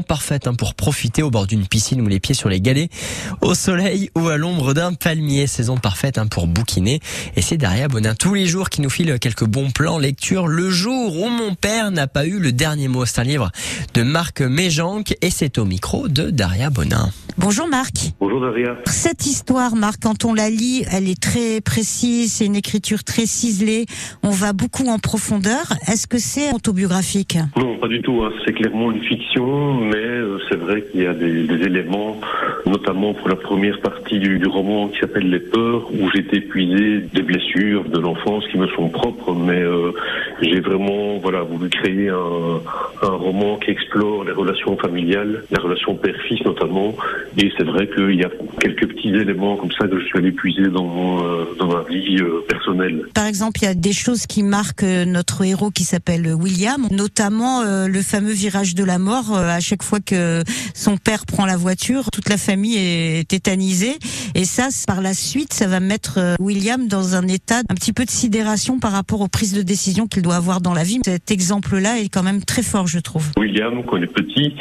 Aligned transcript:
parfaite 0.00 0.46
hein, 0.46 0.54
pour 0.54 0.74
profiter 0.74 1.22
au 1.22 1.30
bord 1.30 1.46
d'une 1.46 1.66
piscine 1.66 2.00
ou 2.00 2.08
les 2.08 2.18
pieds 2.18 2.34
sur 2.34 2.48
les 2.48 2.62
galets, 2.62 2.90
au 3.42 3.54
soleil 3.54 4.10
ou 4.14 4.28
à 4.28 4.38
l'ombre 4.38 4.72
d'un 4.72 4.94
palmier. 4.94 5.46
Saison 5.46 5.76
parfaite 5.76 6.16
hein, 6.16 6.26
pour 6.26 6.46
bouquiner. 6.46 7.00
Et 7.36 7.42
c'est 7.42 7.58
Daria 7.58 7.88
Bonin 7.88 8.14
tous 8.14 8.32
les 8.32 8.46
jours 8.46 8.70
qui 8.70 8.80
nous 8.80 8.88
file 8.88 9.18
quelques 9.18 9.44
bons 9.44 9.70
plans 9.70 9.98
lecture. 9.98 10.46
Le 10.46 10.70
jour 10.70 11.20
où 11.20 11.28
mon 11.28 11.54
père 11.54 11.90
n'a 11.90 12.06
pas 12.06 12.24
eu 12.24 12.38
le 12.38 12.52
dernier 12.52 12.88
mot. 12.88 13.04
C'est 13.04 13.20
un 13.20 13.24
livre 13.24 13.50
de 13.92 14.02
Marc 14.02 14.40
Méjanc 14.40 15.14
et 15.20 15.30
c'est 15.30 15.58
au 15.58 15.66
micro 15.66 16.08
de 16.08 16.30
Daria 16.30 16.70
Bonin. 16.70 17.12
Bonjour 17.38 17.66
Marc. 17.66 18.12
Bonjour 18.20 18.40
Daria. 18.40 18.76
Cette 18.86 19.26
histoire, 19.26 19.74
Marc, 19.74 20.02
quand 20.02 20.24
on 20.24 20.34
la 20.34 20.50
lit, 20.50 20.84
elle 20.92 21.08
est 21.08 21.20
très 21.20 21.60
précise, 21.60 22.32
c'est 22.34 22.46
une 22.46 22.56
écriture 22.56 23.04
très 23.04 23.26
ciselée, 23.26 23.86
on 24.22 24.30
va 24.30 24.52
beaucoup 24.52 24.86
en 24.86 24.98
profondeur. 24.98 25.72
Est-ce 25.88 26.06
que 26.06 26.18
c'est 26.18 26.52
autobiographique? 26.52 27.38
Non, 27.56 27.78
pas 27.78 27.88
du 27.88 28.02
tout. 28.02 28.22
Hein. 28.22 28.32
C'est 28.44 28.52
clairement 28.52 28.92
une 28.92 29.02
fiction, 29.02 29.80
mais 29.80 29.96
euh, 29.96 30.38
c'est 30.50 30.56
vrai 30.56 30.84
qu'il 30.90 31.02
y 31.02 31.06
a 31.06 31.14
des, 31.14 31.46
des, 31.46 31.64
éléments, 31.64 32.20
notamment 32.66 32.81
pour 32.92 33.28
la 33.28 33.36
première 33.36 33.80
partie 33.80 34.18
du, 34.18 34.46
roman 34.46 34.88
qui 34.88 34.98
s'appelle 34.98 35.30
Les 35.30 35.40
peurs, 35.40 35.90
où 35.92 36.08
été 36.14 36.36
épuisé 36.38 37.00
des 37.12 37.22
blessures 37.22 37.84
de 37.88 37.98
l'enfance 37.98 38.44
qui 38.50 38.58
me 38.58 38.66
sont 38.68 38.88
propres, 38.88 39.34
mais 39.34 39.62
euh, 39.62 39.92
j'ai 40.42 40.60
vraiment 40.60 41.18
voulu 41.18 41.70
créer 41.70 42.08
un, 42.10 42.60
roman 43.02 43.56
qui 43.56 43.70
explore 43.70 44.24
les 44.24 44.32
relations 44.32 44.76
familiales, 44.76 45.44
la 45.50 45.60
relation 45.60 45.94
père-fils 45.94 46.44
notamment, 46.44 46.94
et 47.38 47.50
c'est 47.56 47.64
vrai 47.64 47.88
qu'il 47.88 48.14
y 48.16 48.24
a 48.24 48.30
quelques 48.60 48.86
petits 48.88 49.08
éléments 49.08 49.56
comme 49.56 49.72
ça 49.72 49.88
que 49.88 49.98
je 49.98 50.04
suis 50.04 50.18
allé 50.18 50.32
puiser 50.32 50.68
dans, 50.68 51.24
euh, 51.24 51.44
ma 51.60 51.82
vie 51.88 52.18
euh, 52.20 52.44
personnelle. 52.48 53.06
Par 53.14 53.26
exemple, 53.26 53.60
il 53.62 53.64
y 53.64 53.68
a 53.68 53.74
des 53.74 53.92
choses 53.92 54.26
qui 54.26 54.42
marquent 54.42 54.82
notre 54.82 55.44
héros 55.44 55.70
qui 55.70 55.84
s'appelle 55.84 56.34
William, 56.34 56.86
notamment 56.90 57.62
le 57.62 58.02
fameux 58.02 58.32
virage 58.32 58.74
de 58.74 58.84
la 58.84 58.98
mort. 58.98 59.34
à 59.34 59.60
chaque 59.60 59.82
fois 59.82 60.00
que 60.00 60.42
son 60.74 60.96
père 60.96 61.24
prend 61.24 61.46
la 61.46 61.56
voiture, 61.56 62.10
toute 62.10 62.28
la 62.28 62.36
famille 62.36 62.76
est 62.76 62.81
tétanisée. 63.28 63.94
Et 64.34 64.44
ça, 64.44 64.68
par 64.86 65.00
la 65.00 65.14
suite, 65.14 65.52
ça 65.52 65.66
va 65.66 65.80
mettre 65.80 66.36
William 66.40 66.88
dans 66.88 67.14
un 67.14 67.26
état 67.28 67.60
un 67.68 67.74
petit 67.74 67.92
peu 67.92 68.04
de 68.04 68.10
sidération 68.10 68.78
par 68.78 68.92
rapport 68.92 69.20
aux 69.20 69.28
prises 69.28 69.54
de 69.54 69.62
décision 69.62 70.06
qu'il 70.06 70.22
doit 70.22 70.36
avoir 70.36 70.60
dans 70.60 70.74
la 70.74 70.84
vie. 70.84 71.00
Cet 71.04 71.30
exemple-là 71.30 71.98
est 71.98 72.08
quand 72.08 72.22
même 72.22 72.42
très 72.44 72.62
fort, 72.62 72.86
je 72.86 72.98
trouve. 72.98 73.30
William, 73.36 73.82
quand 73.84 73.96
il 73.96 74.04
est 74.04 74.06
petit, 74.06 74.54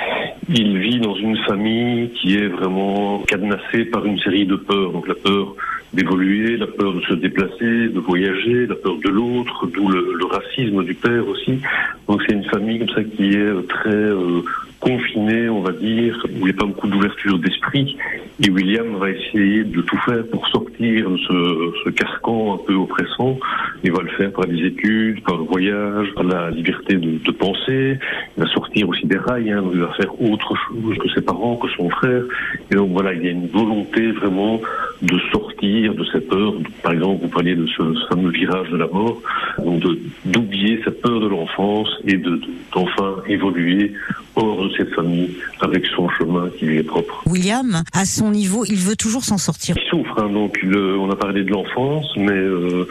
il 0.49 0.77
vit 0.77 0.99
dans 0.99 1.15
une 1.15 1.37
famille 1.47 2.11
qui 2.21 2.35
est 2.35 2.47
vraiment 2.47 3.19
cadenassée 3.27 3.85
par 3.85 4.05
une 4.05 4.19
série 4.19 4.45
de 4.45 4.55
peurs. 4.55 4.91
Donc 4.91 5.07
la 5.07 5.15
peur 5.15 5.55
d'évoluer, 5.93 6.57
la 6.57 6.67
peur 6.67 6.93
de 6.93 7.01
se 7.01 7.13
déplacer, 7.13 7.89
de 7.89 7.99
voyager, 7.99 8.65
la 8.65 8.75
peur 8.75 8.97
de 9.03 9.09
l'autre, 9.09 9.67
d'où 9.67 9.89
le, 9.89 10.25
racisme 10.25 10.83
du 10.85 10.93
père 10.93 11.27
aussi. 11.27 11.59
Donc 12.07 12.21
c'est 12.25 12.33
une 12.33 12.45
famille 12.45 12.79
comme 12.79 12.89
ça 12.89 13.03
qui 13.03 13.33
est 13.33 13.67
très 13.67 13.89
euh, 13.89 14.41
confinée, 14.81 15.47
on 15.47 15.61
va 15.61 15.71
dire, 15.71 16.17
où 16.25 16.37
il 16.39 16.43
n'y 16.43 16.49
a 16.49 16.53
pas 16.53 16.65
beaucoup 16.65 16.87
d'ouverture 16.87 17.39
d'esprit. 17.39 17.95
Et 18.43 18.49
William 18.49 18.95
va 18.97 19.11
essayer 19.11 19.63
de 19.63 19.81
tout 19.81 19.97
faire 19.99 20.25
pour 20.31 20.47
sortir 20.47 21.09
de 21.09 21.17
ce, 21.17 21.71
ce 21.85 21.89
carcan 21.91 22.55
un 22.55 22.57
peu 22.57 22.73
oppressant. 22.73 23.37
Il 23.83 23.91
va 23.91 24.01
le 24.01 24.09
faire 24.09 24.31
par 24.31 24.45
les 24.47 24.65
études, 24.65 25.23
par 25.23 25.37
le 25.37 25.43
voyage, 25.43 26.07
par 26.15 26.23
la 26.23 26.49
liberté 26.49 26.95
de, 26.95 27.23
de 27.23 27.31
penser. 27.31 27.99
Il 28.35 28.43
va 28.43 28.49
sortir 28.49 28.89
aussi 28.89 29.05
des 29.05 29.17
rails, 29.17 29.51
hein, 29.51 29.63
il 29.71 29.79
va 29.79 29.93
faire 29.93 30.19
autre 30.19 30.53
chose 30.67 30.97
que 30.97 31.09
ses 31.09 31.21
parents, 31.21 31.55
que 31.55 31.69
son 31.77 31.89
frère. 31.89 32.23
Et 32.71 32.75
donc 32.75 32.89
voilà, 32.91 33.13
il 33.13 33.23
y 33.23 33.27
a 33.27 33.31
une 33.31 33.47
volonté 33.47 34.11
vraiment 34.11 34.59
de 35.01 35.19
sortir 35.31 35.93
de 35.95 36.05
cette 36.11 36.27
peur. 36.27 36.53
Par 36.83 36.93
exemple, 36.93 37.23
vous 37.23 37.29
parliez 37.29 37.55
de 37.55 37.65
ce 37.67 37.83
fameux 38.09 38.29
virage 38.29 38.69
de 38.69 38.77
la 38.77 38.87
mort, 38.87 39.21
donc 39.63 39.83
d'oublier 40.25 40.79
cette 40.83 41.01
peur 41.01 41.19
de 41.19 41.27
l'enfance 41.27 41.89
et 42.05 42.17
de 42.17 42.39
d'enfin 42.73 43.15
évoluer 43.27 43.93
hors 44.35 44.63
de 44.63 44.71
cette 44.77 44.93
famille 44.93 45.31
avec 45.59 45.85
son 45.87 46.07
chemin 46.09 46.49
qui 46.57 46.65
lui 46.65 46.77
est 46.77 46.83
propre. 46.83 47.23
William, 47.25 47.83
à 47.93 48.05
son 48.05 48.31
niveau, 48.31 48.63
il 48.65 48.77
veut 48.77 48.95
toujours 48.95 49.23
s'en 49.23 49.37
sortir. 49.37 49.75
Il 49.77 49.89
souffre, 49.89 50.17
hein, 50.19 50.29
donc 50.29 50.61
le, 50.61 50.97
on 50.97 51.09
a 51.09 51.15
parlé 51.15 51.43
de 51.43 51.51
l'enfance, 51.51 52.07
mais 52.15 52.31
euh, 52.31 52.87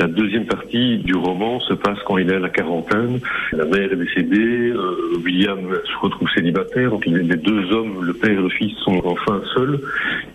la 0.00 0.06
deuxième 0.06 0.46
partie 0.46 0.96
du 0.96 1.14
roman 1.14 1.60
se 1.60 1.74
passe 1.74 1.98
quand 2.06 2.16
il 2.16 2.30
est 2.30 2.36
à 2.36 2.38
la 2.38 2.48
quarantaine. 2.48 3.20
La 3.52 3.66
mère 3.66 3.92
est 3.92 3.96
décédée, 3.96 4.70
euh, 4.70 5.20
William 5.22 5.58
se 5.84 5.98
retrouve 6.00 6.26
célibataire, 6.34 6.90
donc 6.90 7.04
les 7.04 7.36
deux 7.36 7.70
hommes, 7.70 8.02
le 8.02 8.14
père 8.14 8.30
et 8.30 8.42
le 8.42 8.48
fils, 8.48 8.74
sont 8.78 8.98
enfin 9.04 9.42
seuls 9.54 9.78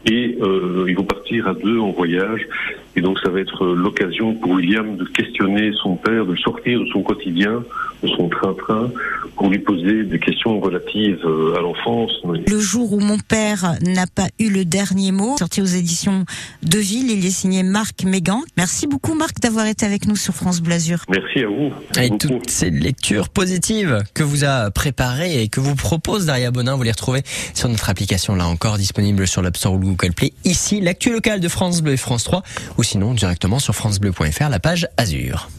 et 0.05 0.37
euh, 0.39 0.85
ils 0.87 0.95
vont 0.95 1.03
partir 1.03 1.47
à 1.47 1.55
deux 1.55 1.79
en 1.79 1.89
voyage. 1.89 2.47
Et 2.95 3.01
donc 3.01 3.19
ça 3.19 3.29
va 3.29 3.39
être 3.39 3.65
l'occasion 3.65 4.35
pour 4.35 4.51
William 4.51 4.95
de 4.95 5.05
questionner 5.05 5.71
son 5.81 5.95
père, 5.95 6.25
de 6.25 6.35
sortir 6.35 6.79
de 6.79 6.85
son 6.93 7.01
quotidien, 7.01 7.63
de 8.03 8.07
son 8.07 8.29
train-train, 8.29 8.89
pour 9.35 9.49
lui 9.49 9.59
poser 9.59 10.03
des 10.03 10.19
questions 10.19 10.59
relatives 10.59 11.19
euh, 11.25 11.57
à 11.57 11.61
l'enfance. 11.61 12.11
Le 12.23 12.59
jour 12.59 12.93
où 12.93 12.99
mon 12.99 13.17
père 13.17 13.73
n'a 13.81 14.05
pas 14.07 14.27
eu 14.39 14.49
le 14.49 14.63
dernier 14.63 15.11
mot, 15.11 15.35
sorti 15.37 15.61
aux 15.61 15.65
éditions 15.65 16.23
de 16.63 16.79
Ville, 16.79 17.11
il 17.11 17.25
est 17.25 17.31
signé 17.31 17.63
Marc 17.63 18.03
Mégan. 18.05 18.41
Merci 18.57 18.87
beaucoup 18.87 19.13
Marc 19.13 19.39
été 19.63 19.85
avec 19.85 20.07
nous 20.07 20.15
sur 20.15 20.33
France 20.33 20.61
Blasure. 20.61 21.03
Merci 21.09 21.39
à 21.39 21.47
vous. 21.47 21.71
Et 21.97 22.09
toutes 22.17 22.49
ces 22.49 22.69
lectures 22.69 23.29
positives 23.29 24.03
que 24.13 24.23
vous 24.23 24.43
a 24.43 24.69
préparées 24.71 25.41
et 25.41 25.47
que 25.47 25.59
vous 25.59 25.75
propose 25.75 26.25
Daria 26.25 26.51
Bonin, 26.51 26.75
vous 26.75 26.83
les 26.83 26.91
retrouvez 26.91 27.23
sur 27.53 27.69
notre 27.69 27.89
application 27.89 28.35
là 28.35 28.47
encore 28.47 28.77
disponible 28.77 29.27
sur 29.27 29.41
l'App 29.41 29.57
Store 29.57 29.73
ou 29.73 29.79
Google 29.79 30.13
Play. 30.13 30.33
Ici, 30.43 30.81
l'actu 30.81 31.11
local 31.11 31.39
de 31.39 31.47
France 31.47 31.81
Bleu 31.81 31.93
et 31.93 31.97
France 31.97 32.25
3 32.25 32.43
ou 32.77 32.83
sinon 32.83 33.13
directement 33.13 33.59
sur 33.59 33.73
francebleu.fr, 33.73 34.49
la 34.49 34.59
page 34.59 34.87
Azur. 34.97 35.49